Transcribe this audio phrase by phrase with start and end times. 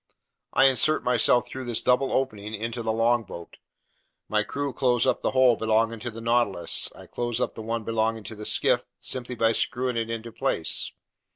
[0.51, 3.57] I insert myself through this double opening into the longboat.
[4.27, 7.83] My crew close up the hole belonging to the Nautilus; I close up the one
[7.83, 10.91] belonging to the skiff, simply by screwing it into place.